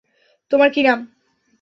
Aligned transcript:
তোমার 0.51 0.69
কী 0.69 0.81
নাম? 0.81 0.99